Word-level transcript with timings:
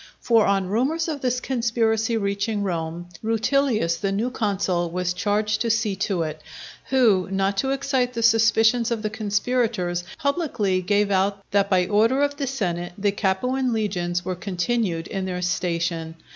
For 0.19 0.47
on 0.47 0.67
rumours 0.69 1.07
of 1.07 1.21
this 1.21 1.39
conspiracy 1.39 2.17
reaching 2.17 2.63
Rome, 2.63 3.07
Rutilius 3.21 3.97
the 3.97 4.11
new 4.11 4.31
consul 4.31 4.89
was 4.89 5.13
charged 5.13 5.61
to 5.61 5.69
see 5.69 5.95
to 5.97 6.23
it; 6.23 6.41
who, 6.89 7.27
not 7.29 7.55
to 7.57 7.69
excite 7.69 8.13
the 8.13 8.23
suspicions 8.23 8.89
of 8.89 9.03
the 9.03 9.11
conspirators, 9.11 10.03
publicly 10.17 10.81
gave 10.81 11.11
out 11.11 11.43
that 11.51 11.69
by 11.69 11.85
order 11.85 12.23
of 12.23 12.37
the 12.37 12.47
senate 12.47 12.93
the 12.97 13.11
Capuan 13.11 13.73
legions 13.73 14.25
were 14.25 14.33
continued 14.33 15.05
in 15.05 15.25
their 15.25 15.43
station. 15.43 16.15